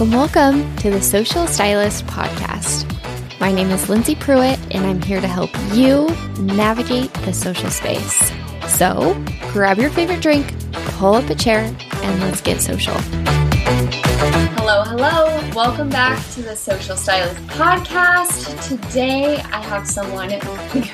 [0.00, 2.88] Welcome, welcome to the Social Stylist Podcast.
[3.38, 6.08] My name is Lindsay Pruitt, and I'm here to help you
[6.38, 8.32] navigate the social space.
[8.66, 9.12] So
[9.52, 12.94] grab your favorite drink, pull up a chair, and let's get social.
[14.56, 15.38] Hello, hello.
[15.54, 18.66] Welcome back to the Social Stylist Podcast.
[18.66, 20.30] Today I have someone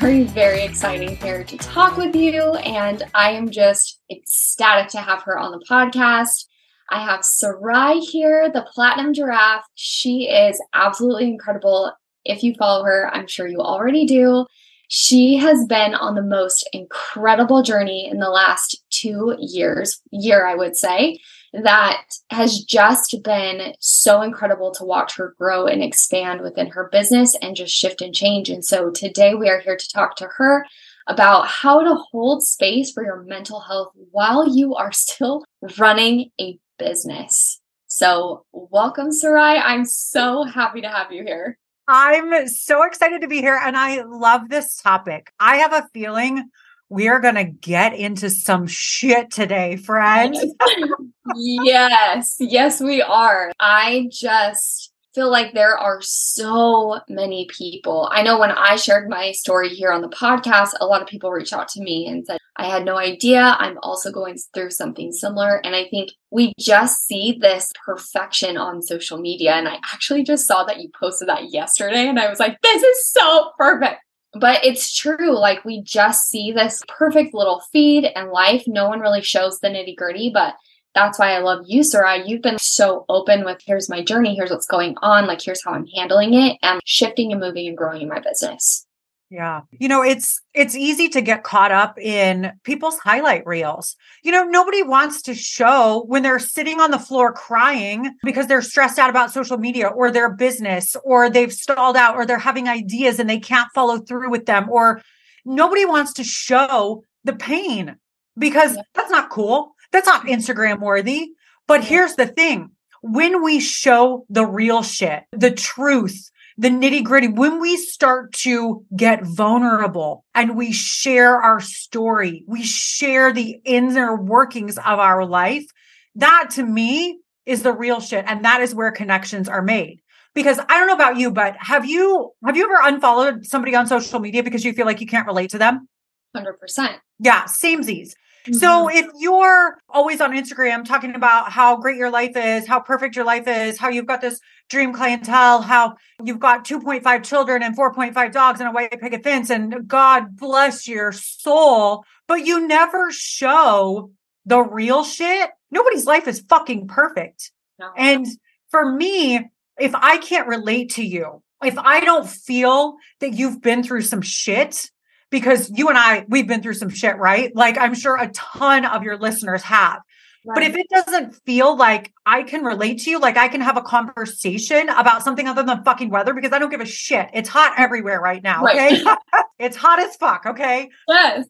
[0.00, 5.22] very, very exciting here to talk with you, and I am just ecstatic to have
[5.22, 6.46] her on the podcast.
[6.90, 9.64] I have Sarai here, the Platinum Giraffe.
[9.74, 11.92] She is absolutely incredible.
[12.24, 14.46] If you follow her, I'm sure you already do.
[14.88, 20.54] She has been on the most incredible journey in the last two years, year, I
[20.54, 21.18] would say,
[21.52, 27.34] that has just been so incredible to watch her grow and expand within her business
[27.42, 28.48] and just shift and change.
[28.48, 30.64] And so today we are here to talk to her
[31.08, 35.44] about how to hold space for your mental health while you are still
[35.78, 37.60] running a business.
[37.86, 39.58] So, welcome, Sarai.
[39.58, 41.58] I'm so happy to have you here.
[41.88, 45.30] I'm so excited to be here and I love this topic.
[45.38, 46.50] I have a feeling
[46.88, 50.44] we are going to get into some shit today, friends.
[51.36, 53.52] yes, yes, we are.
[53.60, 58.08] I just feel like there are so many people.
[58.12, 61.30] I know when I shared my story here on the podcast, a lot of people
[61.30, 63.56] reached out to me and said, I had no idea.
[63.58, 65.60] I'm also going through something similar.
[65.64, 69.52] And I think we just see this perfection on social media.
[69.52, 72.08] And I actually just saw that you posted that yesterday.
[72.08, 74.00] And I was like, this is so perfect.
[74.32, 75.38] But it's true.
[75.38, 78.64] Like we just see this perfect little feed and life.
[78.66, 80.54] No one really shows the nitty gritty, but
[80.94, 82.26] that's why I love you, Sarai.
[82.26, 85.72] You've been so open with here's my journey, here's what's going on, like here's how
[85.72, 88.85] I'm handling it and shifting and moving and growing in my business.
[89.28, 89.62] Yeah.
[89.72, 93.96] You know, it's it's easy to get caught up in people's highlight reels.
[94.22, 98.62] You know, nobody wants to show when they're sitting on the floor crying because they're
[98.62, 102.68] stressed out about social media or their business or they've stalled out or they're having
[102.68, 105.02] ideas and they can't follow through with them or
[105.44, 107.96] nobody wants to show the pain
[108.38, 109.74] because that's not cool.
[109.90, 110.34] That's not mm-hmm.
[110.34, 111.32] Instagram worthy.
[111.66, 112.70] But here's the thing
[113.02, 118.84] when we show the real shit, the truth, the nitty gritty, when we start to
[118.96, 125.66] get vulnerable and we share our story, we share the inner workings of our life,
[126.14, 128.24] that to me is the real shit.
[128.26, 130.00] And that is where connections are made.
[130.34, 133.86] Because I don't know about you, but have you have you ever unfollowed somebody on
[133.86, 135.88] social media because you feel like you can't relate to them?
[136.36, 136.96] 100%.
[137.18, 138.12] Yeah, samesies.
[138.52, 138.96] So mm-hmm.
[138.96, 143.24] if you're always on Instagram talking about how great your life is, how perfect your
[143.24, 148.32] life is, how you've got this dream clientele, how you've got 2.5 children and 4.5
[148.32, 154.10] dogs and a white picket fence, and God bless your soul, but you never show
[154.46, 157.50] the real shit, nobody's life is fucking perfect.
[157.78, 157.90] No.
[157.96, 158.26] And
[158.70, 163.82] for me, if I can't relate to you, if I don't feel that you've been
[163.82, 164.90] through some shit,
[165.30, 167.54] because you and I, we've been through some shit, right?
[167.54, 170.00] Like I'm sure a ton of your listeners have.
[170.44, 170.54] Right.
[170.54, 173.76] But if it doesn't feel like I can relate to you, like I can have
[173.76, 177.28] a conversation about something other than fucking weather, because I don't give a shit.
[177.34, 178.64] It's hot everywhere right now.
[178.64, 179.02] Okay.
[179.58, 180.44] It's hot as fuck.
[180.44, 180.90] Okay.
[181.08, 181.46] Yes.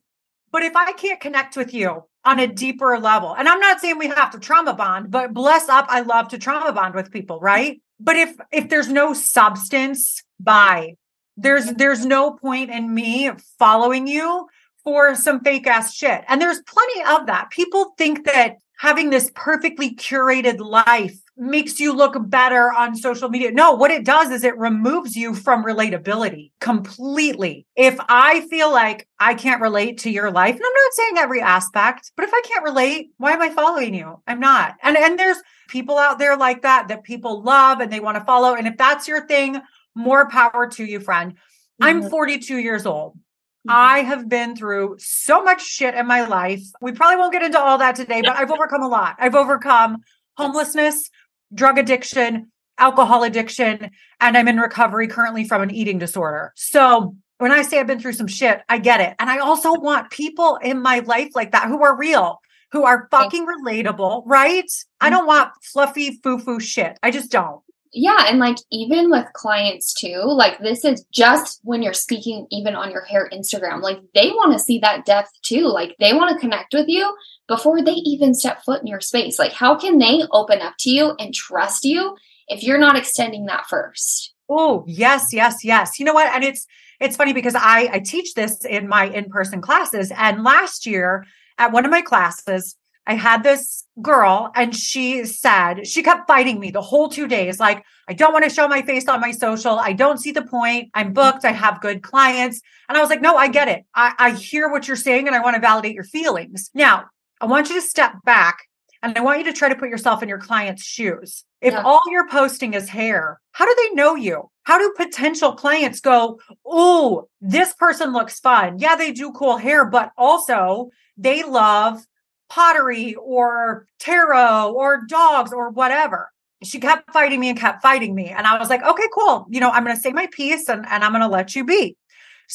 [0.51, 3.97] But if I can't connect with you on a deeper level, and I'm not saying
[3.97, 7.39] we have to trauma bond, but bless up, I love to trauma bond with people,
[7.41, 7.81] right?
[7.99, 10.95] But if if there's no substance, bye.
[11.37, 14.47] There's there's no point in me following you
[14.83, 16.23] for some fake ass shit.
[16.27, 17.49] And there's plenty of that.
[17.51, 23.51] People think that having this perfectly curated life makes you look better on social media.
[23.51, 27.65] No, what it does is it removes you from relatability completely.
[27.75, 31.41] If I feel like I can't relate to your life, and I'm not saying every
[31.41, 34.21] aspect, but if I can't relate, why am I following you?
[34.25, 34.75] I'm not.
[34.81, 35.37] And and there's
[35.67, 38.55] people out there like that that people love and they want to follow.
[38.55, 39.61] And if that's your thing,
[39.97, 41.33] more power to you, friend.
[41.33, 41.83] Mm-hmm.
[41.83, 43.13] I'm 42 years old.
[43.13, 43.71] Mm-hmm.
[43.71, 46.61] I have been through so much shit in my life.
[46.81, 49.15] We probably won't get into all that today, but I've overcome a lot.
[49.19, 49.97] I've overcome
[50.37, 51.09] homelessness,
[51.53, 53.89] drug addiction, alcohol addiction,
[54.21, 56.53] and I'm in recovery currently from an eating disorder.
[56.55, 59.15] So when I say I've been through some shit, I get it.
[59.19, 62.39] And I also want people in my life like that who are real,
[62.71, 64.63] who are fucking relatable, right?
[65.01, 65.15] I mm-hmm.
[65.15, 66.97] don't want fluffy foo foo shit.
[67.01, 67.61] I just don't
[67.93, 72.75] yeah and like even with clients too like this is just when you're speaking even
[72.75, 76.29] on your hair instagram like they want to see that depth too like they want
[76.29, 77.13] to connect with you
[77.47, 79.39] before they even step foot in your space.
[79.39, 82.15] Like how can they open up to you and trust you
[82.47, 84.33] if you're not extending that first?
[84.49, 85.99] Oh yes yes yes.
[85.99, 86.33] You know what?
[86.33, 86.65] And it's
[86.99, 91.25] it's funny because i i teach this in my in-person classes and last year
[91.59, 92.75] at one of my classes
[93.07, 97.57] I had this girl and she said, she kept fighting me the whole two days.
[97.57, 99.79] Like, I don't want to show my face on my social.
[99.79, 100.89] I don't see the point.
[100.93, 101.13] I'm mm-hmm.
[101.13, 101.45] booked.
[101.45, 102.61] I have good clients.
[102.89, 103.85] And I was like, no, I get it.
[103.95, 106.69] I, I hear what you're saying and I want to validate your feelings.
[106.73, 107.05] Now,
[107.39, 108.59] I want you to step back
[109.01, 111.45] and I want you to try to put yourself in your client's shoes.
[111.61, 111.83] If yeah.
[111.83, 114.51] all you're posting is hair, how do they know you?
[114.63, 118.79] How do potential clients go, Oh, this person looks fun?
[118.79, 122.05] Yeah, they do cool hair, but also they love
[122.49, 126.31] pottery or tarot or dogs or whatever.
[126.63, 128.29] She kept fighting me and kept fighting me.
[128.29, 129.45] And I was like, okay, cool.
[129.49, 131.63] You know, I'm going to say my piece and, and I'm going to let you
[131.63, 131.95] be.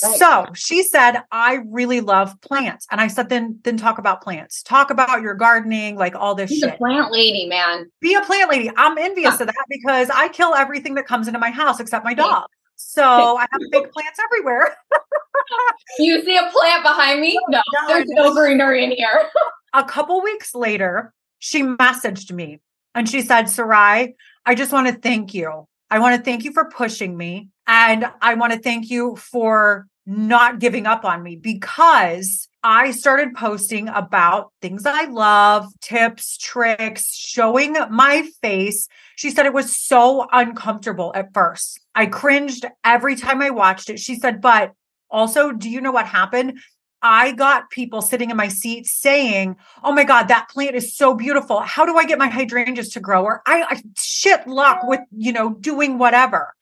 [0.03, 0.17] Right.
[0.17, 2.87] So she said, I really love plants.
[2.91, 4.63] And I said, then, then talk about plants.
[4.63, 6.75] Talk about your gardening, like all this She's shit.
[6.75, 7.91] A plant lady, man.
[8.01, 8.71] Be a plant lady.
[8.77, 12.15] I'm envious of that because I kill everything that comes into my house except my
[12.15, 12.47] dog.
[12.85, 14.77] So I have big plants everywhere.
[15.99, 17.39] you see a plant behind me?
[17.49, 19.31] No, no there's no greenery in here.
[19.73, 22.61] a couple weeks later, she messaged me
[22.95, 24.15] and she said, Sarai,
[24.45, 25.67] I just want to thank you.
[25.91, 27.49] I want to thank you for pushing me.
[27.67, 33.35] And I want to thank you for not giving up on me because I started
[33.35, 38.89] posting about things I love, tips, tricks, showing my face.
[39.17, 41.81] She said it was so uncomfortable at first.
[41.95, 43.99] I cringed every time I watched it.
[43.99, 44.73] She said, but
[45.11, 46.59] also, do you know what happened?
[47.03, 51.15] I got people sitting in my seat saying, Oh my God, that plant is so
[51.15, 51.61] beautiful.
[51.61, 53.25] How do I get my hydrangeas to grow?
[53.25, 56.55] Or I, I shit luck with, you know, doing whatever.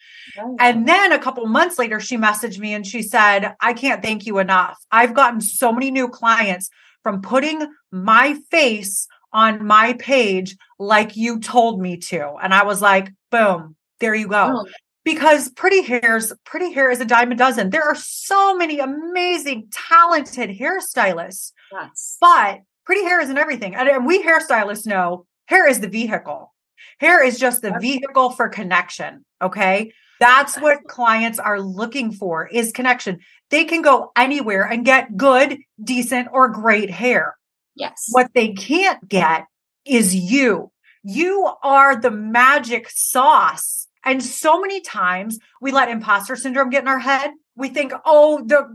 [0.59, 4.25] And then a couple months later, she messaged me and she said, I can't thank
[4.25, 4.79] you enough.
[4.91, 6.71] I've gotten so many new clients
[7.03, 12.35] from putting my face on my page like you told me to.
[12.43, 14.63] And I was like, boom, there you go.
[14.65, 14.67] Oh.
[15.05, 17.71] Because pretty hairs, pretty hair is a dime a dozen.
[17.71, 21.53] There are so many amazing, talented hairstylists.
[21.73, 22.19] Yes.
[22.21, 23.75] But pretty hair isn't everything.
[23.75, 26.53] And we hairstylists know hair is the vehicle.
[26.99, 29.25] Hair is just the vehicle for connection.
[29.41, 29.93] Okay.
[30.19, 33.21] That's what clients are looking for is connection.
[33.49, 37.39] They can go anywhere and get good, decent, or great hair.
[37.75, 38.09] Yes.
[38.13, 39.47] What they can't get
[39.87, 40.71] is you.
[41.03, 43.87] You are the magic sauce.
[44.05, 47.31] And so many times we let imposter syndrome get in our head.
[47.57, 48.67] We think, oh, the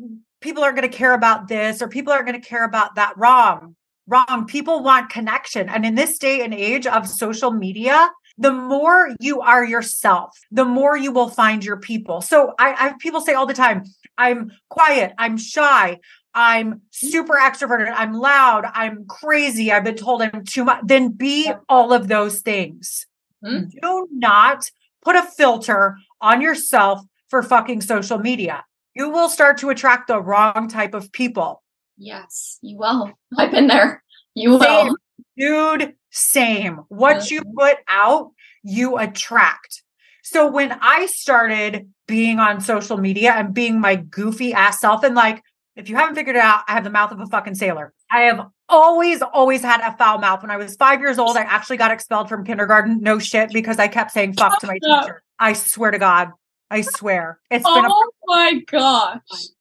[0.41, 3.17] people aren't going to care about this or people aren't going to care about that.
[3.17, 3.75] Wrong.
[4.07, 4.45] Wrong.
[4.47, 5.67] People want connection.
[5.67, 10.65] And in this day and age of social media, the more you are yourself, the
[10.65, 12.21] more you will find your people.
[12.21, 13.83] So I, I have people say all the time,
[14.17, 15.99] I'm quiet, I'm shy,
[16.33, 20.81] I'm super extroverted, I'm loud, I'm crazy, I've been told I'm too much.
[20.83, 23.07] Then be all of those things.
[23.43, 23.77] Mm-hmm.
[23.81, 24.69] Do not
[25.05, 28.65] put a filter on yourself for fucking social media.
[28.95, 31.61] You will start to attract the wrong type of people.
[31.97, 33.11] Yes, you will.
[33.37, 34.03] I've been there.
[34.33, 34.95] You will.
[35.37, 36.81] Dude, same.
[36.89, 38.31] What you put out,
[38.63, 39.83] you attract.
[40.23, 45.13] So when I started being on social media and being my goofy ass self, and
[45.13, 45.43] like,
[45.75, 47.93] if you haven't figured it out, I have the mouth of a fucking sailor.
[48.11, 50.41] I have always, always had a foul mouth.
[50.41, 52.99] When I was five years old, I actually got expelled from kindergarten.
[53.01, 55.23] No shit, because I kept saying fuck to my teacher.
[55.39, 56.31] I swear to God.
[56.71, 57.39] I swear.
[57.51, 59.19] It's been Oh a- my gosh.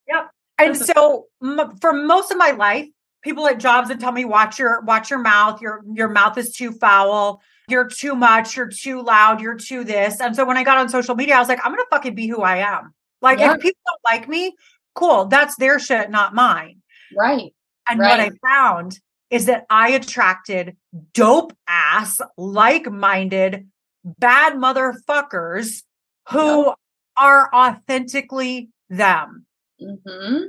[0.08, 0.30] Yep.
[0.58, 2.86] And so m- for most of my life,
[3.24, 6.52] people at jobs would tell me watch your watch your mouth your your mouth is
[6.52, 10.62] too foul you're too much you're too loud you're too this and so when i
[10.62, 13.38] got on social media i was like i'm gonna fucking be who i am like
[13.38, 13.54] yeah.
[13.54, 14.54] if people don't like me
[14.94, 16.80] cool that's their shit not mine
[17.16, 17.54] right
[17.88, 18.08] and right.
[18.08, 18.98] what i found
[19.30, 20.76] is that i attracted
[21.12, 23.68] dope ass like-minded
[24.04, 25.82] bad motherfuckers
[26.30, 26.74] who yep.
[27.16, 29.46] are authentically them
[29.80, 30.44] mm-hmm.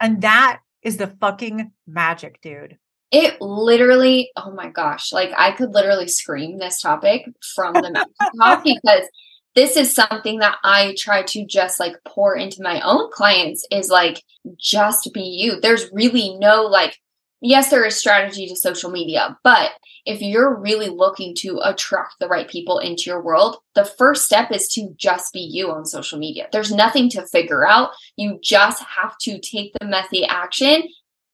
[0.00, 2.78] and that is the fucking magic, dude.
[3.10, 7.24] It literally, oh my gosh, like I could literally scream this topic
[7.54, 9.08] from the mountaintop because
[9.54, 13.88] this is something that I try to just like pour into my own clients is
[13.88, 14.22] like
[14.58, 15.60] just be you.
[15.60, 16.98] There's really no like
[17.40, 19.72] yes, there is strategy to social media, but
[20.06, 24.50] if you're really looking to attract the right people into your world, the first step
[24.50, 26.48] is to just be you on social media.
[26.52, 27.90] There's nothing to figure out.
[28.16, 30.84] You just have to take the messy action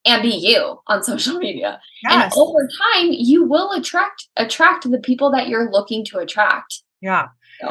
[0.04, 1.80] and be you on social media.
[2.02, 2.24] Yes.
[2.24, 6.82] And over time, you will attract attract the people that you're looking to attract.
[7.00, 7.28] Yeah.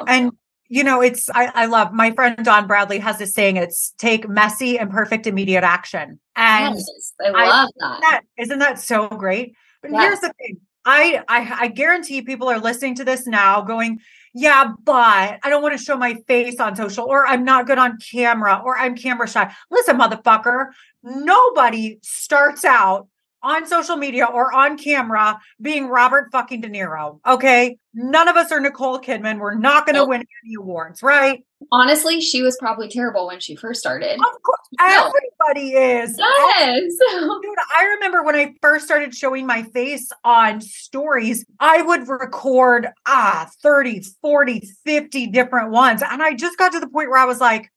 [0.08, 0.32] And
[0.70, 4.30] you know, it's I, I love my friend Don Bradley has this saying, it's take
[4.30, 6.20] messy and perfect immediate action.
[6.36, 8.00] And yes, I love I, that.
[8.02, 8.22] that.
[8.38, 9.56] Isn't that so great?
[9.82, 10.04] But yes.
[10.04, 10.58] here's the thing.
[10.86, 14.00] I, I I guarantee people are listening to this now going,
[14.34, 17.78] yeah, but I don't want to show my face on social, or I'm not good
[17.78, 19.52] on camera, or I'm camera shy.
[19.72, 20.68] Listen, motherfucker,
[21.04, 23.08] nobody starts out
[23.42, 27.20] on social media or on camera being Robert fucking De Niro.
[27.26, 27.78] Okay.
[27.94, 29.40] None of us are Nicole Kidman.
[29.40, 30.10] We're not going to Nope.
[30.10, 31.44] win any awards, right?
[31.72, 34.14] Honestly, she was probably terrible when she first started.
[34.14, 34.60] Of course.
[34.80, 35.12] No.
[35.48, 36.16] Everybody is.
[36.18, 36.82] Yes.
[36.82, 42.88] Dude, I remember when I first started showing my face on stories, I would record
[43.08, 46.02] ah 30, 40, 50 different ones.
[46.08, 47.70] And I just got to the point where I was like,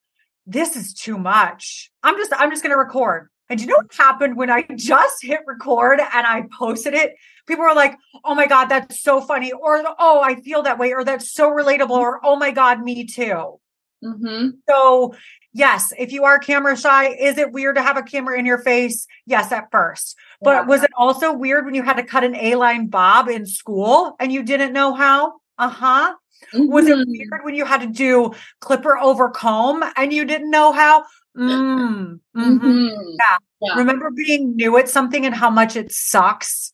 [0.47, 1.90] this is too much.
[2.02, 3.28] I'm just I'm just going to record.
[3.49, 7.14] And you know what happened when I just hit record and I posted it?
[7.46, 10.92] People were like, "Oh my god, that's so funny," or "Oh, I feel that way,"
[10.94, 13.58] or "That's so relatable," or "Oh my god, me too."
[14.02, 15.14] hmm So,
[15.52, 18.58] yes, if you are camera shy, is it weird to have a camera in your
[18.58, 19.06] face?
[19.26, 20.16] Yes, at first.
[20.42, 23.44] But was it also weird when you had to cut an A line bob in
[23.46, 25.34] school and you didn't know how?
[25.58, 26.14] Uh huh.
[26.54, 27.04] Was it Mhm.
[27.06, 31.04] weird when you had to do clipper over comb and you didn't know how?
[31.36, 32.20] Mm.
[32.36, 32.60] mhm.
[32.60, 33.16] Mhm.
[33.18, 33.36] Yeah.
[33.60, 33.74] Yeah.
[33.76, 36.72] Remember being new at something and how much it sucks?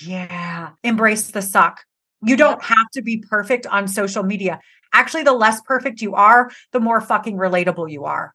[0.00, 0.70] Yeah.
[0.82, 1.80] Embrace the suck.
[2.22, 4.60] You don't have to be perfect on social media.
[4.92, 8.34] Actually, the less perfect you are, the more fucking relatable you are.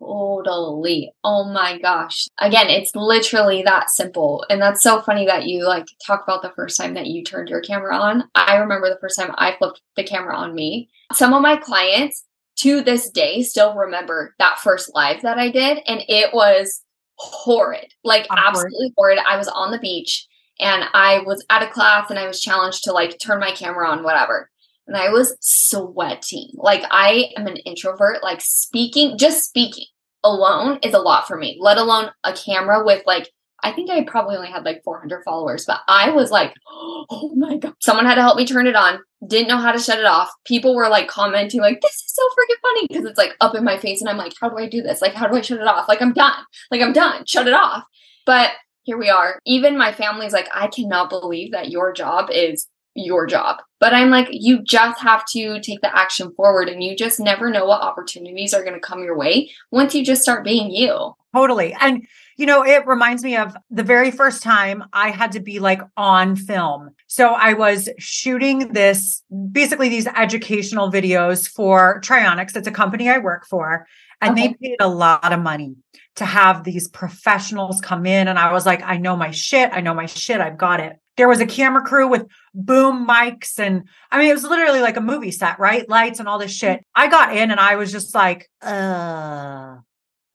[0.00, 1.12] Totally.
[1.22, 2.26] Oh my gosh.
[2.40, 4.44] Again, it's literally that simple.
[4.50, 7.48] And that's so funny that you like talk about the first time that you turned
[7.48, 8.24] your camera on.
[8.34, 10.88] I remember the first time I flipped the camera on me.
[11.12, 12.24] Some of my clients
[12.62, 15.78] to this day still remember that first live that I did.
[15.86, 16.82] And it was
[17.16, 18.44] horrid, like Awkward.
[18.46, 19.18] absolutely horrid.
[19.28, 20.26] I was on the beach
[20.60, 23.88] and I was at a class and I was challenged to like turn my camera
[23.88, 24.50] on, whatever.
[24.86, 26.50] And I was sweating.
[26.54, 29.84] Like I am an introvert, like speaking, just speaking
[30.24, 33.30] alone is a lot for me, let alone a camera with like,
[33.62, 37.56] I think I probably only had like 400 followers, but I was like, oh my
[37.56, 37.74] God.
[37.80, 40.30] Someone had to help me turn it on, didn't know how to shut it off.
[40.44, 43.64] People were like commenting, like, this is so freaking funny because it's like up in
[43.64, 44.00] my face.
[44.00, 45.00] And I'm like, how do I do this?
[45.00, 45.88] Like, how do I shut it off?
[45.88, 46.44] Like, I'm done.
[46.70, 47.24] Like, I'm done.
[47.26, 47.84] Shut it off.
[48.26, 48.52] But
[48.82, 49.38] here we are.
[49.46, 53.62] Even my family's like, I cannot believe that your job is your job.
[53.80, 57.50] But I'm like, you just have to take the action forward and you just never
[57.50, 61.14] know what opportunities are going to come your way once you just start being you.
[61.34, 61.74] Totally.
[61.80, 65.58] And, you know, it reminds me of the very first time I had to be
[65.58, 66.90] like on film.
[67.06, 72.56] So I was shooting this, basically these educational videos for Trionics.
[72.56, 73.86] It's a company I work for.
[74.20, 74.48] And Okay.
[74.48, 75.74] they paid a lot of money
[76.16, 78.28] to have these professionals come in.
[78.28, 79.70] And I was like, I know my shit.
[79.72, 80.40] I know my shit.
[80.40, 80.96] I've got it.
[81.16, 83.58] There was a camera crew with boom mics.
[83.58, 85.88] And I mean, it was literally like a movie set, right?
[85.88, 86.84] Lights and all this shit.
[86.94, 89.76] I got in and I was just like, uh,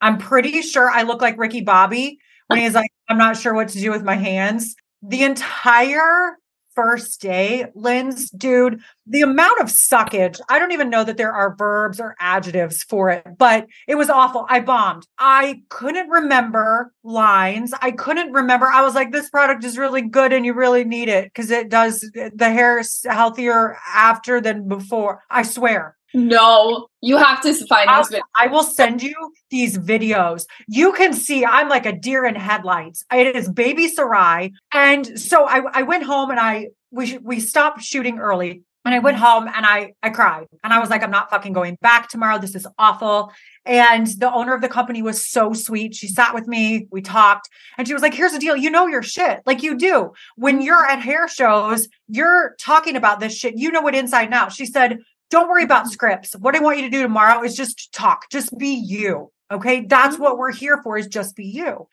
[0.02, 3.70] I'm pretty sure I look like Ricky Bobby when he's like, I'm not sure what
[3.70, 4.76] to do with my hands.
[5.02, 6.38] The entire
[6.78, 11.56] first day, Lynn's, dude, the amount of suckage, I don't even know that there are
[11.56, 14.46] verbs or adjectives for it, but it was awful.
[14.48, 15.08] I bombed.
[15.18, 17.74] I couldn't remember lines.
[17.82, 18.68] I couldn't remember.
[18.68, 21.70] I was like, this product is really good and you really need it because it
[21.70, 25.24] does the hair healthier after than before.
[25.32, 25.98] I swear.
[26.18, 28.22] No, you have to find I'll- videos.
[28.36, 29.14] I will send you
[29.52, 30.46] these videos.
[30.68, 33.06] You can see I'm like a deer in headlights.
[33.14, 34.52] It is baby Sarai.
[34.74, 38.64] And so I, I went home and I we we stopped shooting early.
[38.84, 40.48] And I went home and I I cried.
[40.64, 42.40] And I was like, I'm not fucking going back tomorrow.
[42.40, 43.32] This is awful.
[43.66, 45.94] And the owner of the company was so sweet.
[45.94, 48.56] She sat with me, we talked, and she was like, Here's the deal.
[48.56, 49.42] You know your shit.
[49.46, 50.14] Like you do.
[50.38, 53.56] When you're at hair shows, you're talking about this shit.
[53.58, 54.54] You know it inside and out.
[54.54, 55.92] She said, don't worry about mm-hmm.
[55.92, 56.36] scripts.
[56.36, 59.32] What I want you to do tomorrow is just talk, just be you.
[59.52, 59.82] Okay.
[59.82, 60.24] That's mm-hmm.
[60.24, 61.88] what we're here for is just be you.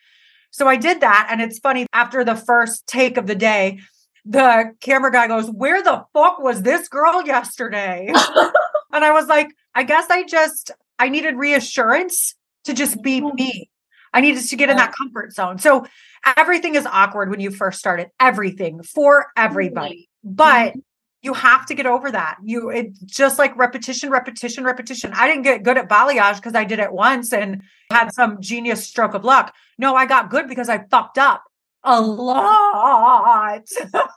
[0.50, 1.28] So I did that.
[1.30, 3.80] And it's funny after the first take of the day,
[4.24, 8.06] the camera guy goes, Where the fuck was this girl yesterday?
[8.92, 13.34] and I was like, I guess I just, I needed reassurance to just be mm-hmm.
[13.34, 13.70] me.
[14.12, 15.58] I needed to get in that comfort zone.
[15.58, 15.86] So
[16.36, 20.08] everything is awkward when you first started, everything for everybody.
[20.22, 20.74] But
[21.24, 22.36] you have to get over that.
[22.42, 25.12] You it just like repetition, repetition, repetition.
[25.14, 28.86] I didn't get good at balayage because I did it once and had some genius
[28.86, 29.54] stroke of luck.
[29.78, 31.44] No, I got good because I fucked up
[31.82, 33.66] a lot.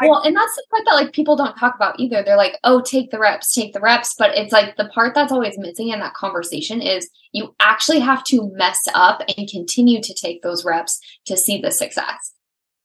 [0.00, 2.24] Well, and that's the part that like people don't talk about either.
[2.24, 5.30] They're like, "Oh, take the reps, take the reps," but it's like the part that's
[5.30, 10.14] always missing in that conversation is you actually have to mess up and continue to
[10.14, 12.32] take those reps to see the success.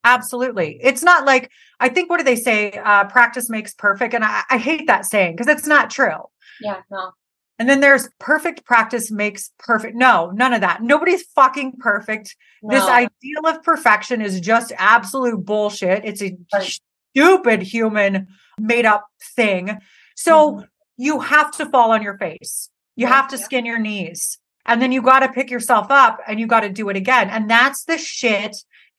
[0.07, 0.79] Absolutely.
[0.81, 2.71] It's not like I think what do they say?
[2.71, 4.13] Uh, practice makes perfect.
[4.13, 6.23] And I, I hate that saying because it's not true.
[6.61, 7.11] Yeah, no.
[7.59, 9.95] And then there's perfect practice makes perfect.
[9.95, 10.81] No, none of that.
[10.81, 12.35] Nobody's fucking perfect.
[12.61, 16.05] This ideal of perfection is just absolute bullshit.
[16.05, 16.79] It's a Right.
[17.13, 18.27] stupid human
[18.59, 19.79] made up thing.
[20.15, 20.67] So Mhm.
[20.97, 22.69] you have to fall on your face.
[22.95, 24.39] You Right, have to skin your knees.
[24.65, 27.29] And then you got to pick yourself up and you got to do it again.
[27.29, 28.55] And that's the shit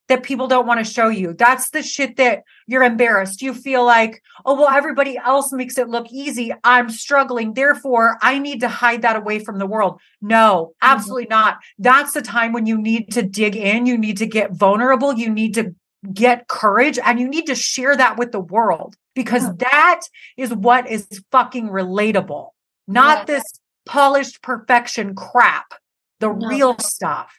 [0.08, 1.34] that people don't want to show you.
[1.34, 3.42] That's the shit that you're embarrassed.
[3.42, 6.52] You feel like, oh, well, everybody else makes it look easy.
[6.64, 7.54] I'm struggling.
[7.54, 10.00] Therefore, I need to hide that away from the world.
[10.22, 10.92] No, Mm-hmm.
[10.94, 11.58] absolutely not.
[11.78, 13.86] That's the time when you need to dig in.
[13.86, 15.12] You need to get vulnerable.
[15.12, 15.74] You need to
[16.14, 19.52] get courage and you need to share that with the world because Yeah.
[19.70, 20.00] that
[20.36, 22.50] is what is fucking relatable,
[22.86, 23.24] not Yeah.
[23.24, 23.42] this
[23.84, 25.74] polished perfection crap,
[26.20, 26.46] the No.
[26.48, 27.34] real stuff.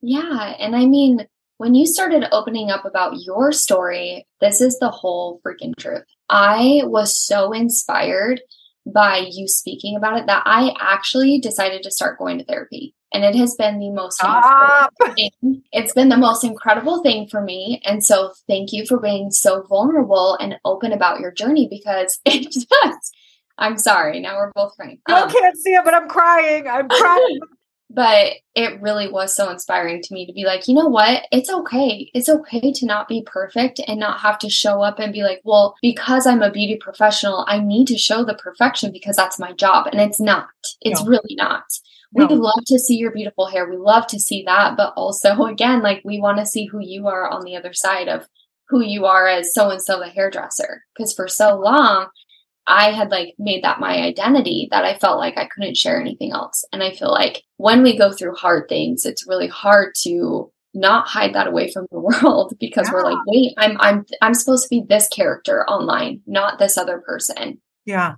[0.00, 0.54] Yeah.
[0.58, 1.26] And I mean,
[1.58, 6.04] when you started opening up about your story, this is the whole freaking truth.
[6.30, 8.40] I was so inspired
[8.86, 12.94] by you speaking about it that I actually decided to start going to therapy.
[13.12, 14.92] And it has been the most Stop.
[15.16, 15.62] thing.
[15.72, 17.80] It's been the most incredible thing for me.
[17.84, 22.50] And so thank you for being so vulnerable and open about your journey because it
[22.52, 22.68] just,
[23.56, 24.20] I'm sorry.
[24.20, 25.00] Now we're both crying.
[25.08, 26.68] You Um, can't see it, but I'm crying.
[26.68, 27.40] I'm crying.
[27.90, 31.26] but it really was so inspiring to me to be like, you know what?
[31.32, 32.10] It's okay.
[32.14, 35.40] It's okay to not be perfect and not have to show up and be like,
[35.44, 39.52] well, because I'm a beauty professional, I need to show the perfection because that's my
[39.52, 39.86] job.
[39.86, 40.48] And it's not.
[40.82, 41.06] It's No.
[41.08, 41.64] really not.
[42.12, 42.34] We No.
[42.34, 43.68] love to see your beautiful hair.
[43.68, 44.76] We love to see that.
[44.76, 48.08] But also, again, like we want to see who you are on the other side
[48.08, 48.28] of
[48.68, 50.84] who you are as so and so the hairdresser.
[50.94, 52.08] Because for so long,
[52.68, 56.32] I had like made that my identity that I felt like I couldn't share anything
[56.32, 56.64] else.
[56.72, 61.08] And I feel like when we go through hard things, it's really hard to not
[61.08, 64.68] hide that away from the world because we're like, wait, I'm I'm I'm supposed to
[64.68, 67.60] be this character online, not this other person.
[67.86, 68.14] Yeah.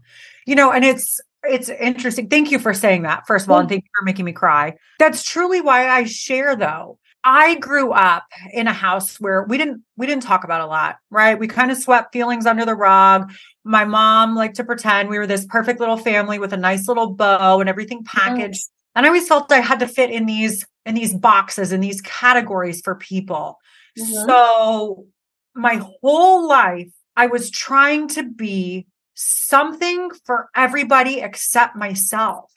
[0.47, 2.29] You know, and it's it's interesting.
[2.29, 4.75] Thank you for saying that, first of all, and thank you for making me cry.
[4.99, 6.99] That's truly why I share though.
[7.25, 10.97] I grew up in a house where we didn't we didn't talk about a lot,
[11.11, 11.39] right?
[11.39, 13.33] We kind of swept feelings under the rug.
[13.65, 17.15] My mom liked to pretend we were this perfect little family with a nice little
[17.15, 18.67] bow and everything packaged.
[18.95, 22.01] And I always felt I had to fit in these in these boxes in these
[22.01, 23.59] categories for people.
[23.99, 24.27] Mhm.
[24.27, 25.07] So
[25.55, 32.51] my whole life I was trying to be something for everybody except myself.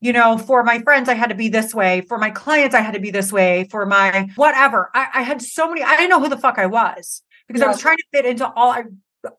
[0.00, 2.02] You know, for my friends, I had to be this way.
[2.02, 3.66] For my clients, I had to be this way.
[3.70, 5.82] For my whatever, I, I had so many.
[5.82, 8.50] I didn't know who the fuck I was because I was trying to fit into
[8.54, 8.76] all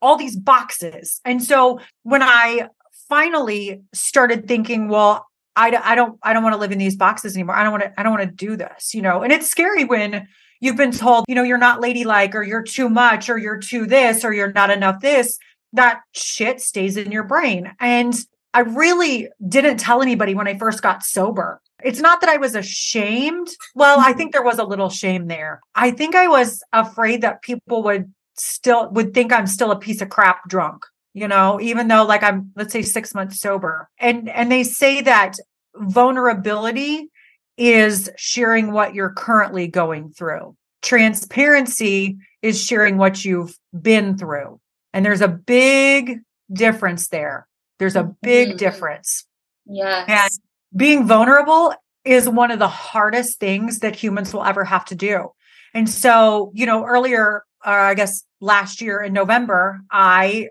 [0.02, 1.20] all these boxes.
[1.24, 2.68] And so when I
[3.08, 7.34] finally started thinking, well, I, I don't I don't want to live in these boxes
[7.34, 7.56] anymore.
[7.56, 9.22] I don't want to I don't want to do this, you know.
[9.22, 10.28] And it's scary when
[10.60, 13.86] you've been told, you know, you're not ladylike or you're too much or you're too
[13.86, 15.38] this or you're not enough this.
[15.72, 17.72] That shit stays in your brain.
[17.80, 18.14] And
[18.54, 21.60] I really didn't tell anybody when I first got sober.
[21.84, 23.48] It's not that I was ashamed.
[23.74, 25.60] Well, I think there was a little shame there.
[25.74, 30.00] I think I was afraid that people would still would think I'm still a piece
[30.00, 33.88] of crap drunk, you know, even though like I'm let's say 6 months sober.
[33.98, 35.36] And and they say that
[35.74, 37.10] vulnerability
[37.58, 40.56] is sharing what you're currently going through.
[40.82, 44.60] Transparency is sharing what you've been through.
[44.92, 46.20] And there's a big
[46.52, 47.46] difference there.
[47.78, 48.58] There's a big Mhm.
[48.58, 49.26] difference.
[49.66, 50.06] Yes.
[50.08, 50.30] And
[50.78, 55.32] being vulnerable is one of the hardest things that humans will ever have to do.
[55.74, 60.50] And so, you know, earlier, uh, I guess last year in November, I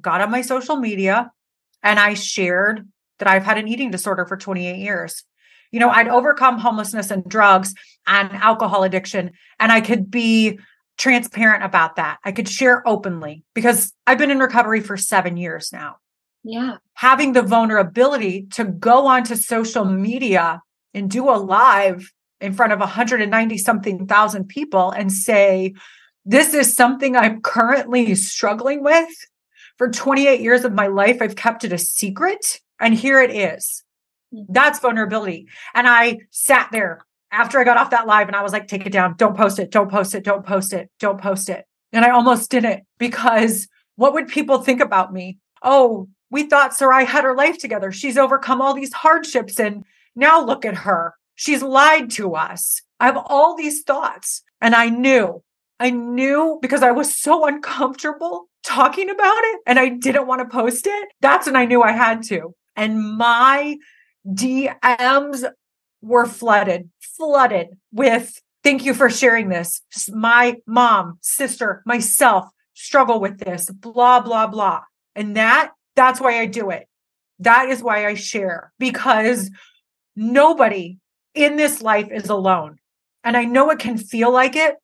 [0.00, 1.30] got on my social media
[1.82, 5.24] and I shared that I've had an eating disorder for 28 years.
[5.70, 7.74] You know, I'd overcome homelessness and drugs
[8.06, 10.58] and alcohol addiction, and I could be
[10.98, 12.18] transparent about that.
[12.24, 15.96] I could share openly because I've been in recovery for seven years now
[16.46, 16.76] yeah.
[16.94, 20.62] having the vulnerability to go onto social media
[20.94, 25.74] and do a live in front of 190 something thousand people and say,
[26.24, 29.08] This is something I'm currently struggling with.
[29.78, 32.60] For 28 years of my life, I've kept it a secret.
[32.80, 33.84] And here it is.
[34.34, 34.52] Mm-hmm.
[34.52, 35.48] That's vulnerability.
[35.74, 38.86] And I sat there after I got off that live and I was like, Take
[38.86, 39.16] it down.
[39.16, 39.70] Don't post it.
[39.70, 40.24] Don't post it.
[40.24, 40.90] Don't post it.
[40.98, 41.66] Don't post it.
[41.92, 45.38] And I almost didn't because what would people think about me?
[45.62, 47.90] Oh, we thought Sarai had her life together.
[47.90, 51.14] She's overcome all these hardships and now look at her.
[51.34, 52.82] She's lied to us.
[53.00, 54.42] I have all these thoughts.
[54.60, 55.42] And I knew,
[55.80, 60.54] I knew because I was so uncomfortable talking about it and I didn't want to
[60.54, 61.08] post it.
[61.22, 62.54] That's when I knew I had to.
[62.76, 63.78] And my
[64.28, 65.50] DMs
[66.02, 69.80] were flooded, flooded with thank you for sharing this.
[70.12, 72.44] My mom, sister, myself
[72.74, 74.82] struggle with this, blah, blah, blah.
[75.14, 76.88] And that that's why I do it.
[77.40, 79.50] That is why I share because
[80.14, 80.98] nobody
[81.34, 82.78] in this life is alone.
[83.24, 84.76] And I know it can feel like it.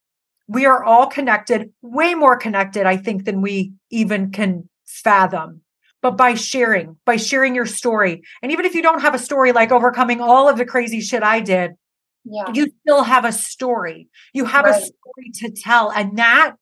[0.49, 5.61] We are all connected, way more connected, I think, than we even can fathom.
[6.03, 9.53] But by sharing, by sharing your story, and even if you don't have a story
[9.53, 11.77] like overcoming all of the crazy shit I did,
[12.25, 12.53] Yeah.
[12.53, 14.09] You still have a story.
[14.33, 14.77] You have right.
[14.77, 15.91] a story to tell.
[15.91, 16.57] And that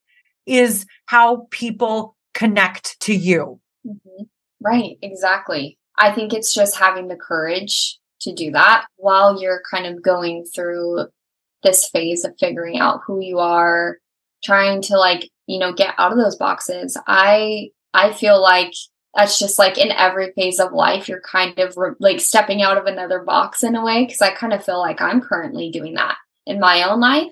[0.47, 3.61] is how people connect to you.
[3.87, 4.25] Mm-hmm.
[4.63, 4.99] Right.
[5.03, 5.79] Exactly.
[5.99, 10.45] I think it's just having the courage to do that while you're kind of going
[10.45, 11.07] through
[11.63, 13.99] this phase of figuring out who you are,
[14.45, 16.97] trying to like, you know, get out of those boxes.
[17.07, 18.73] I I feel like
[19.15, 22.79] that's just like in every phase of life you're kind of re- like stepping out
[22.79, 25.95] of another box in a way because I kind of feel like I'm currently doing
[25.95, 27.31] that in my own life.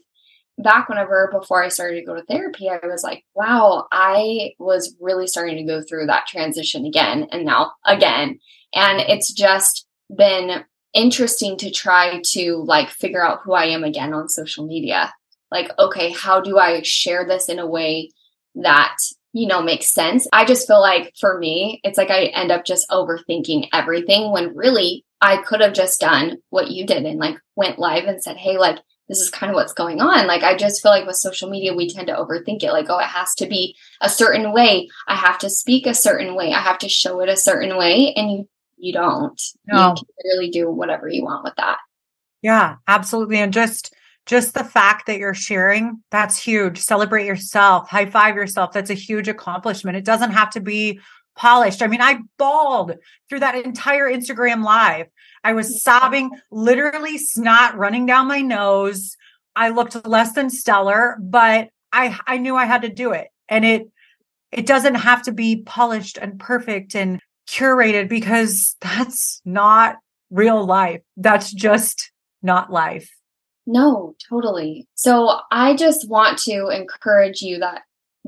[0.61, 4.97] Back whenever before I started to go to therapy, I was like, wow, I was
[5.01, 8.40] really starting to go through that transition again and now again.
[8.75, 14.12] And it's just been interesting to try to like figure out who I am again
[14.12, 15.12] on social media.
[15.51, 18.11] Like, okay, how do I share this in a way
[18.57, 18.97] that,
[19.33, 20.27] you know, makes sense?
[20.33, 24.57] I just feel like for me, it's like I end up just overthinking everything when
[24.57, 28.37] really I could have just done what you did and like went live and said,
[28.37, 30.27] hey, like, this is kind of what's going on.
[30.27, 32.73] Like, I just feel like with social media, we tend to overthink it.
[32.73, 34.88] Like, oh, it has to be a certain way.
[35.07, 36.53] I have to speak a certain way.
[36.53, 38.12] I have to show it a certain way.
[38.14, 39.40] And you you don't.
[39.66, 39.88] No.
[39.88, 41.79] You can really do whatever you want with that.
[42.42, 43.38] Yeah, absolutely.
[43.38, 43.94] And just
[44.27, 46.79] just the fact that you're sharing, that's huge.
[46.79, 48.73] Celebrate yourself, high five yourself.
[48.73, 49.97] That's a huge accomplishment.
[49.97, 51.01] It doesn't have to be
[51.35, 51.83] polished.
[51.83, 52.97] I mean, I bawled
[53.29, 55.07] through that entire Instagram live.
[55.44, 59.16] I was sobbing, literally snot running down my nose.
[59.57, 63.29] I looked less than stellar, but I I knew I had to do it.
[63.48, 63.88] And it
[64.53, 69.96] it doesn't have to be polished and perfect and curated because that's not
[70.31, 71.01] real life.
[71.16, 73.11] That's just not life.
[73.66, 74.87] No, totally.
[74.94, 77.83] So I just want to encourage you that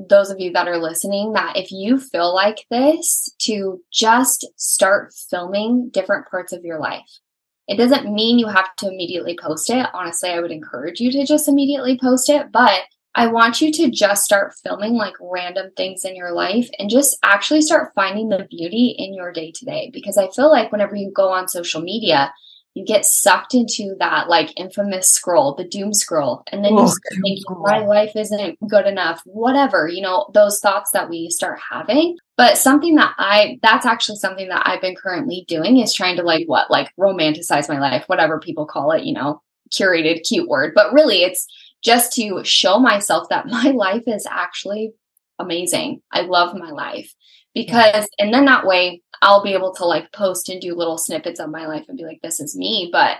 [0.09, 5.13] those of you that are listening that if you feel like this to just start
[5.29, 7.19] filming different parts of your life.
[7.67, 9.87] It doesn't mean you have to immediately post it.
[9.93, 12.81] Honestly, I would encourage you to just immediately post it, but
[13.13, 17.17] I want you to just start filming like random things in your life and just
[17.23, 19.89] actually start finding the beauty in your day to day.
[19.93, 22.33] Because I feel like whenever you go on social media,
[22.73, 26.43] you get sucked into that like infamous scroll, the doom scroll.
[26.51, 30.59] And then oh, you start thinking, my life isn't good enough, whatever, you know, those
[30.59, 32.17] thoughts that we start having.
[32.37, 36.23] But something that I, that's actually something that I've been currently doing is trying to
[36.23, 40.73] like what, like romanticize my life, whatever people call it, you know, curated cute word.
[40.73, 41.47] But really, it's,
[41.81, 44.93] just to show myself that my life is actually
[45.39, 46.01] amazing.
[46.11, 47.13] I love my life
[47.53, 51.39] because, and then that way I'll be able to like post and do little snippets
[51.39, 52.89] of my life and be like, this is me.
[52.91, 53.17] But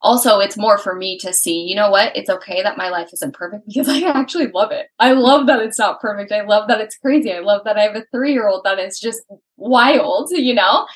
[0.00, 2.14] also, it's more for me to see, you know what?
[2.14, 4.88] It's okay that my life isn't perfect because I actually love it.
[4.98, 6.32] I love that it's not perfect.
[6.32, 7.32] I love that it's crazy.
[7.32, 9.22] I love that I have a three year old that is just
[9.56, 10.86] wild, you know?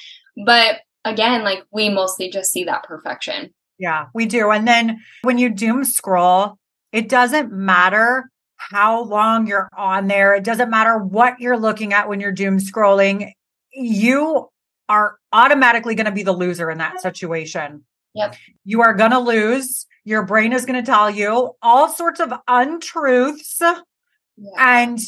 [0.44, 3.52] But again, like we mostly just see that perfection.
[3.78, 4.50] Yeah, we do.
[4.50, 6.58] And then when you doom scroll,
[6.92, 10.34] it doesn't matter how long you're on there.
[10.34, 13.32] It doesn't matter what you're looking at when you're doom scrolling.
[13.72, 14.48] You
[14.88, 17.84] are automatically going to be the loser in that situation.
[18.14, 18.36] Yep.
[18.64, 19.86] You are going to lose.
[20.04, 23.60] Your brain is going to tell you all sorts of untruths.
[23.60, 23.76] Yeah.
[24.56, 24.98] And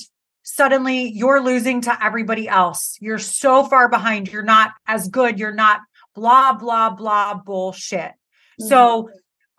[0.43, 2.99] suddenly you're losing to everybody else.
[3.01, 4.31] You're so far behind.
[4.31, 5.39] You're not as good.
[5.39, 5.81] You're not
[6.15, 8.13] blah, blah, blah bullshit.
[8.61, 8.67] Mm-hmm.
[8.67, 9.11] So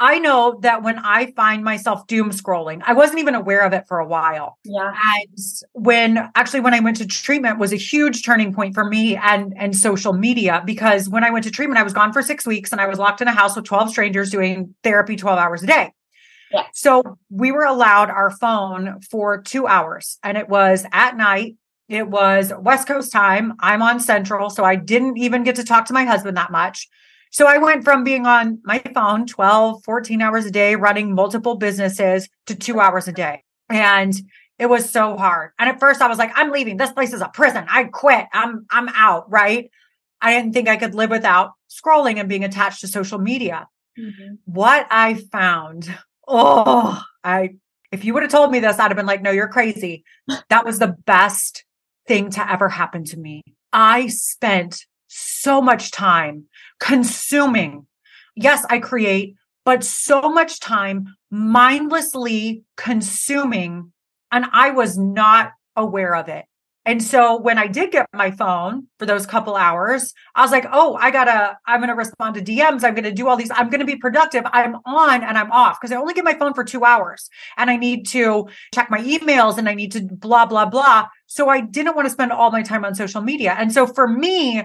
[0.01, 3.87] I know that when I find myself doom scrolling, I wasn't even aware of it
[3.87, 4.57] for a while.
[4.63, 4.91] Yeah.
[4.91, 5.37] And
[5.73, 9.53] when actually when I went to treatment was a huge turning point for me and
[9.55, 12.71] and social media because when I went to treatment, I was gone for six weeks
[12.71, 15.67] and I was locked in a house with 12 strangers doing therapy 12 hours a
[15.67, 15.93] day.
[16.51, 16.63] Yeah.
[16.73, 21.57] So we were allowed our phone for two hours and it was at night.
[21.89, 23.53] It was West Coast time.
[23.59, 24.49] I'm on Central.
[24.49, 26.89] So I didn't even get to talk to my husband that much.
[27.31, 31.55] So I went from being on my phone 12, 14 hours a day, running multiple
[31.55, 33.43] businesses to two hours a day.
[33.69, 34.13] And
[34.59, 35.51] it was so hard.
[35.57, 36.77] And at first I was like, I'm leaving.
[36.77, 37.65] This place is a prison.
[37.69, 38.27] I quit.
[38.33, 39.31] I'm, I'm out.
[39.31, 39.71] Right.
[40.21, 43.67] I didn't think I could live without scrolling and being attached to social media.
[43.97, 44.35] Mm-hmm.
[44.45, 45.93] What I found,
[46.27, 47.55] oh, I,
[47.93, 50.03] if you would have told me this, I'd have been like, no, you're crazy.
[50.49, 51.63] That was the best
[52.07, 53.41] thing to ever happen to me.
[53.73, 56.45] I spent so much time
[56.79, 57.85] consuming.
[58.35, 63.91] Yes, I create, but so much time mindlessly consuming.
[64.31, 66.45] And I was not aware of it.
[66.83, 70.65] And so when I did get my phone for those couple hours, I was like,
[70.71, 72.83] oh, I gotta, I'm gonna respond to DMs.
[72.83, 74.43] I'm gonna do all these, I'm gonna be productive.
[74.51, 77.69] I'm on and I'm off because I only get my phone for two hours and
[77.69, 81.07] I need to check my emails and I need to blah, blah, blah.
[81.27, 83.55] So I didn't want to spend all my time on social media.
[83.59, 84.63] And so for me,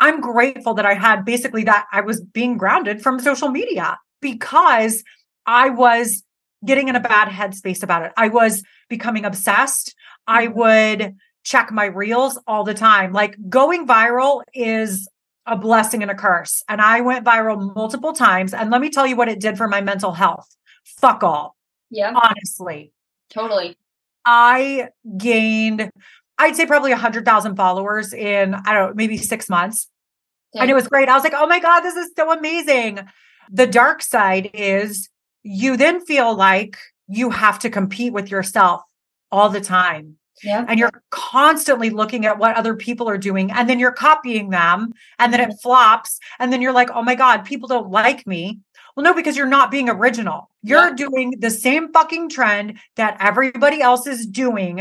[0.00, 5.04] I'm grateful that I had basically that I was being grounded from social media because
[5.46, 6.22] I was
[6.64, 8.12] getting in a bad headspace about it.
[8.16, 9.94] I was becoming obsessed.
[10.26, 10.58] I Mm-hmm.
[10.58, 13.12] would check my reels all the time.
[13.12, 15.08] Like going viral is
[15.46, 16.62] a blessing and a curse.
[16.68, 18.52] And I went viral multiple times.
[18.52, 20.54] And let me tell you what it did for my mental health.
[20.84, 21.56] Fuck all,
[21.90, 22.92] Yeah, honestly.
[23.30, 23.76] totally.
[24.26, 25.90] I gained,
[26.40, 29.88] I'd say probably a hundred thousand followers in, I don't know, maybe six months.
[30.54, 31.08] And it was great.
[31.08, 32.98] I was like, oh my God, this is so amazing.
[33.52, 35.08] The dark side is
[35.42, 36.76] you then feel like
[37.06, 38.82] you have to compete with yourself
[39.30, 40.16] all the time.
[40.42, 40.64] yeah.
[40.68, 43.50] And you're constantly looking at what other people are doing.
[43.52, 44.92] And then you're copying them.
[45.18, 46.18] And then it flops.
[46.40, 48.58] And then you're like, oh my God, people don't like me.
[48.96, 50.50] Well, no, because you're not being original.
[50.62, 50.94] You're Yeah.
[50.94, 54.78] doing the same fucking trend that everybody else is doing.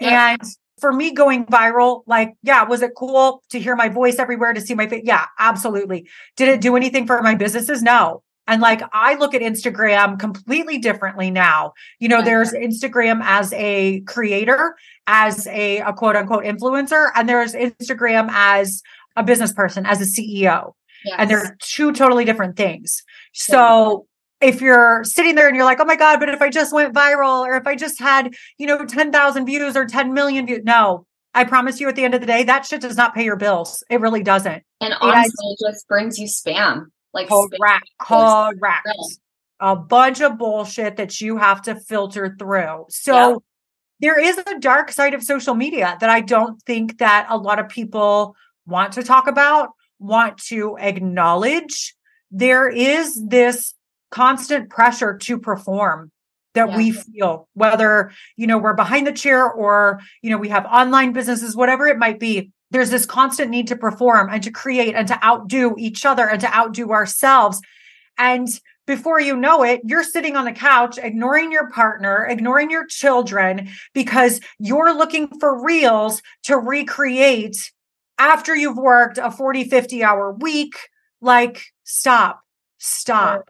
[0.00, 0.30] Yeah.
[0.30, 0.42] And
[0.80, 4.60] for me going viral, like, yeah, was it cool to hear my voice everywhere, to
[4.60, 5.02] see my face?
[5.04, 6.08] Yeah, absolutely.
[6.36, 7.82] Did it do anything for my businesses?
[7.82, 8.22] No.
[8.46, 11.72] And like, I look at Instagram completely differently now.
[11.98, 12.64] You know, there's mm-hmm.
[12.64, 14.74] Instagram as a creator,
[15.06, 18.82] as a, a quote unquote influencer, and there's Instagram as
[19.16, 20.72] a business person, as a CEO
[21.04, 21.16] Yes.
[21.18, 23.02] and they're two totally different things.
[23.32, 24.06] So
[24.44, 26.94] if you're sitting there and you're like, oh my God, but if I just went
[26.94, 31.06] viral or if I just had, you know, 10,000 views or 10 million views, no,
[31.32, 33.36] I promise you at the end of the day, that shit does not pay your
[33.36, 33.82] bills.
[33.88, 34.62] It really doesn't.
[34.80, 36.86] and honestly, it just brings you spam.
[37.14, 37.48] Like spam.
[37.58, 37.88] Correct.
[38.10, 38.58] Yes.
[38.60, 38.88] Correct.
[39.60, 42.86] A bunch of bullshit that you have to filter through.
[42.90, 43.36] So Yeah.
[44.00, 47.58] there is a dark side of social media that I don't think that a lot
[47.58, 51.94] of people want to talk about, want to acknowledge.
[52.30, 53.74] There is this
[54.14, 56.12] constant pressure to perform
[56.54, 56.76] that Yeah.
[56.76, 61.12] we feel whether you know we're behind the chair or you know we have online
[61.12, 65.08] businesses whatever it might be there's this constant need to perform and to create and
[65.08, 67.60] to outdo each other and to outdo ourselves
[68.16, 68.46] and
[68.86, 73.70] before you know it, you're sitting on the couch, ignoring your partner, ignoring your children,
[73.94, 77.72] because you're looking for reels to recreate
[78.18, 80.74] after you've worked a 40, 50 hour week.
[81.22, 82.42] Like, stop,
[82.76, 83.48] stop.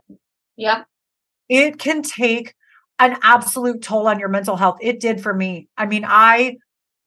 [0.58, 0.86] Yep.
[1.48, 2.54] It can take
[2.98, 4.78] an absolute toll on your mental health.
[4.80, 5.68] It did for me.
[5.76, 6.56] I mean, I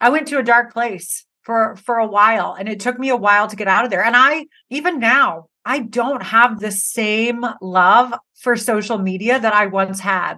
[0.02, 3.16] I went to a dark place for for a while and it took me a
[3.16, 4.04] while to get out of there.
[4.04, 9.68] And I even now, I don't have the same love for social media that I
[9.68, 10.36] once had.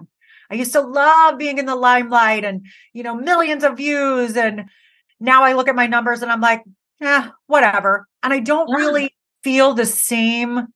[0.50, 4.64] I used to love being in the limelight and, you know, millions of views and
[5.20, 6.62] now I look at my numbers and I'm like,
[7.02, 8.76] "Eh, whatever." And I don't Yeah.
[8.76, 10.68] really feel the same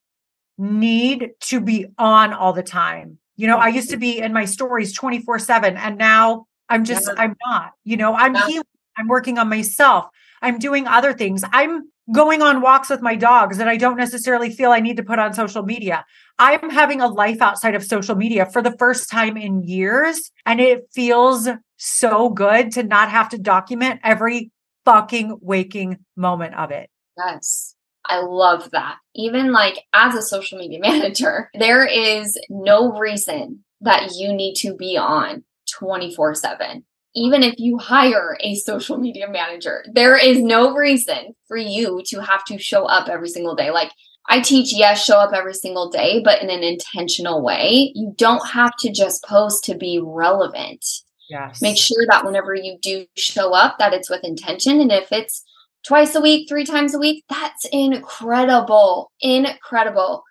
[0.59, 3.19] need to be on all the time.
[3.37, 7.07] You know, I used to be in my stories 24 7, and now I'm just,
[7.09, 7.15] Yeah.
[7.23, 7.73] I'm not.
[7.85, 8.47] You know, I'm Yeah.
[8.47, 8.65] healing,
[8.97, 10.07] I'm working on myself,
[10.43, 11.43] I'm doing other things.
[11.53, 15.03] I'm going on walks with my dogs that I don't necessarily feel I need to
[15.03, 16.05] put on social media.
[16.39, 20.61] I'm having a life outside of social media for the first time in years, and
[20.61, 24.51] it feels so good to not have to document every
[24.85, 26.91] fucking waking moment of it.
[27.17, 27.74] Yes.
[28.07, 28.97] I love that.
[29.15, 34.75] Even like as a social media manager, there is no reason that you need to
[34.75, 35.45] be on
[35.79, 36.85] 24 7.
[37.17, 42.21] Even if you hire a social media manager, there is no reason for you to
[42.21, 43.71] have to show up every single day.
[43.71, 43.93] Like
[44.29, 47.93] I teach, yes, show up every single day, but in an intentional way.
[47.95, 50.85] You don't have to just post to be relevant
[51.29, 51.63] Yes.
[51.63, 55.43] make sure that whenever you do show up that it's with intention and if it's
[55.87, 57.25] twice a week three times a week.
[57.29, 60.23] That's incredible incredible.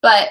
[0.00, 0.30] But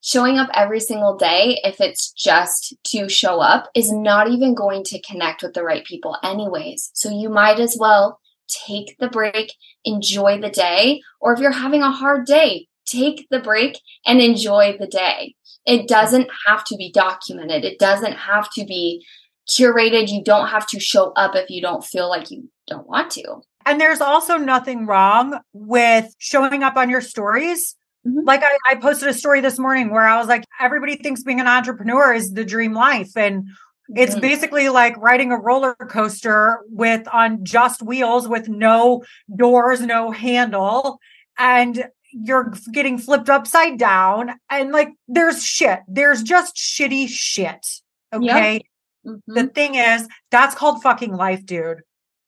[0.00, 4.84] showing up every single day if it's just to show up is not even going
[4.84, 6.90] to connect with the right people anyways.
[6.94, 8.20] So you might as well
[8.66, 9.52] take the break
[9.84, 14.76] enjoy the day or if you're having a hard day take the break and enjoy
[14.78, 15.34] the day.
[15.66, 17.64] It doesn't have to be documented.
[17.64, 19.04] It doesn't have to be
[19.48, 20.10] curated.
[20.10, 23.42] You don't have to show up if you don't feel like you don't want to.
[23.68, 27.76] And there's also nothing wrong with showing up on your stories.
[28.06, 28.24] Mhm.
[28.24, 31.38] Like I, I posted a story this morning where I was like, everybody thinks being
[31.40, 33.14] an entrepreneur is the dream life.
[33.14, 33.48] And
[33.94, 39.02] it's basically like riding a roller coaster with on just wheels with no
[39.34, 40.98] doors, no handle.
[41.38, 44.32] And you're getting flipped upside down.
[44.48, 45.80] And like there's shit.
[45.88, 47.66] There's just shitty shit.
[48.14, 48.62] Okay.
[49.06, 49.20] Mhm.
[49.26, 51.82] The thing is, that's called fucking life, dude.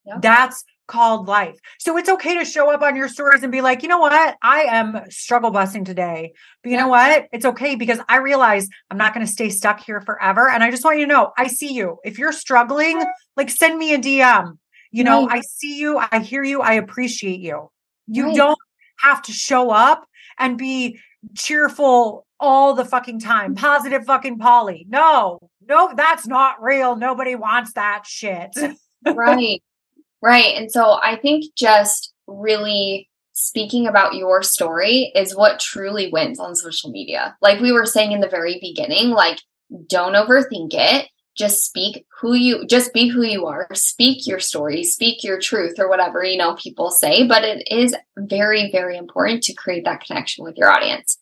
[0.06, 0.22] Yep.
[0.22, 1.58] That's called life.
[1.78, 4.36] So it's okay to show up on your stories and be like, you know what?
[4.42, 6.32] I am struggle busting today.
[6.62, 7.28] But you know what?
[7.32, 10.48] It's okay because I realize I'm not going to stay stuck here forever.
[10.48, 11.98] And I just want you to know I see you.
[12.04, 13.02] If you're struggling,
[13.36, 14.58] like send me a DM.
[14.90, 15.38] You know, Right.
[15.38, 17.70] I see you, I hear you, I appreciate you.
[18.08, 18.36] You Right.
[18.36, 18.58] don't
[18.98, 20.04] have to show up
[20.38, 20.98] and be
[21.36, 23.58] cheerful all the fucking time, mm.
[23.58, 24.86] positive fucking Polly.
[24.88, 26.96] No, no, that's not real.
[26.96, 28.50] Nobody wants that shit.
[29.06, 29.62] right.
[30.22, 30.54] Right.
[30.56, 36.54] And so I think just really speaking about your story is what truly wins on
[36.54, 37.36] social media.
[37.40, 39.40] Like we were saying in the very beginning, like
[39.86, 41.08] don't overthink it.
[41.36, 43.68] Just speak who you just be who you are.
[43.72, 47.94] Speak your story, speak your truth or whatever, you know, people say, but it is
[48.18, 51.18] very very important to create that connection with your audience.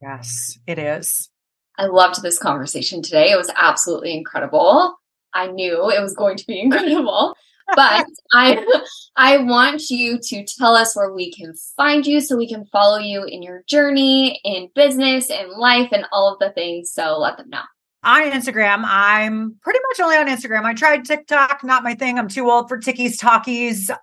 [0.00, 1.30] Yes, it is.
[1.78, 3.32] I loved this conversation today.
[3.32, 4.96] It was absolutely incredible.
[5.34, 7.34] I knew it was going to be incredible
[7.74, 8.64] but I
[9.16, 12.98] I want you to tell us where we can find you so we can follow
[12.98, 16.90] you in your journey in business and life and all of the things.
[16.90, 17.62] So let them know.
[18.04, 20.64] On Instagram, I'm pretty much only on Instagram.
[20.64, 22.20] I tried TikTok, not my thing.
[22.20, 23.90] I'm too old for Tickies Talkies.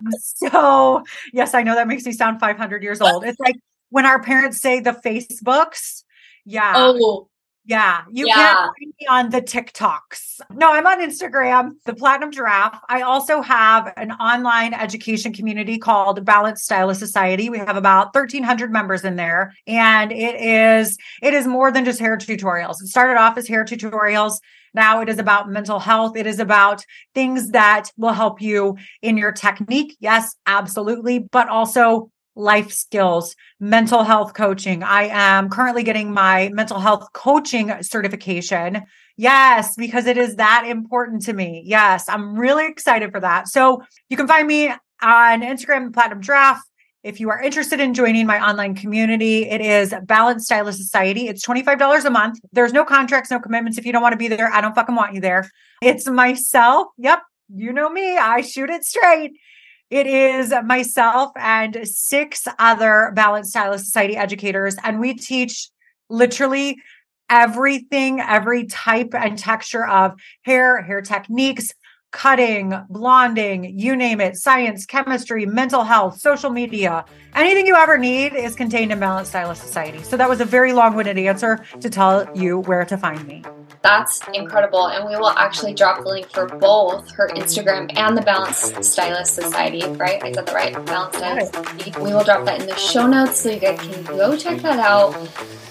[0.50, 3.24] So, yes, I know that makes me sound 500 years old.
[3.24, 3.56] It's like
[3.88, 6.02] when our parents say the Facebooks.
[6.44, 6.72] Yeah.
[6.76, 7.28] Oh,
[7.66, 8.34] yeah, you yeah.
[8.34, 10.40] can't find me on the TikToks.
[10.50, 12.78] No, I'm on Instagram, the Platinum Giraffe.
[12.88, 17.48] I also have an online education community called Balanced Stylist Society.
[17.48, 22.00] We have about 1,300 members in there, and it is it is more than just
[22.00, 22.82] hair tutorials.
[22.82, 24.40] It started off as hair tutorials.
[24.74, 26.16] Now it is about mental health.
[26.16, 29.96] It is about things that will help you in your technique.
[30.00, 34.82] Yes, absolutely, but also life skills, mental health coaching.
[34.82, 38.82] I am currently getting my mental health coaching certification.
[39.16, 41.62] Yes, because it is that important to me.
[41.64, 43.48] Yes, I'm really excited for that.
[43.48, 44.68] So you can find me
[45.02, 46.62] on Instagram, Platinum Giraffe.
[47.04, 51.28] If you are interested in joining my online community, it is Balanced Stylist Society.
[51.28, 52.40] It's $25 a month.
[52.50, 53.76] There's no contracts, no commitments.
[53.76, 55.50] If you don't want to be there, I don't fucking want you there.
[55.82, 56.88] It's myself.
[56.96, 57.20] Yep.
[57.54, 58.16] You know me.
[58.16, 59.32] I shoot it straight.
[59.94, 65.70] It is myself and six other Balanced Stylist Society educators, and we teach
[66.10, 66.78] literally
[67.30, 71.70] everything, every type and texture of hair, hair techniques,
[72.14, 78.34] cutting, blonding, you name it, science, chemistry, mental health, social media, anything you ever need
[78.34, 80.00] is contained in Balanced Stylist Society.
[80.04, 83.42] So that was a very long winded answer to tell you where to find me.
[83.82, 84.86] That's incredible.
[84.88, 89.34] And we will actually drop the link for both her Instagram and the Balanced Stylist
[89.34, 90.22] Society, right?
[90.22, 90.86] I said that right?
[90.86, 91.92] Balanced Stylist Society.
[91.98, 94.78] We will drop that in the show notes so you guys can go check that
[94.78, 95.12] out.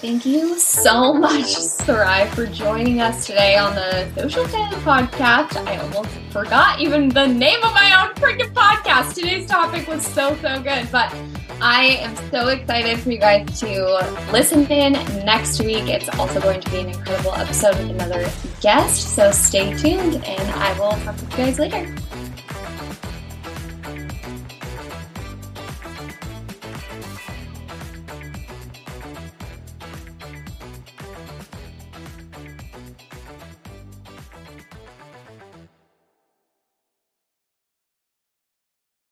[0.04, 5.66] Thank you so much, Sarai, for joining us today on the Social Stylist Podcast.
[5.66, 9.14] I almost forgot even the name of my own freaking podcast.
[9.14, 10.92] Today's topic was so, so good.
[10.92, 11.14] But
[11.62, 14.94] I am so excited for you guys to listen in
[15.26, 15.88] next week.
[15.88, 18.28] It's also going to be an incredible episode with another
[18.62, 19.16] guest.
[19.16, 21.96] So stay tuned and I will talk to you guys later.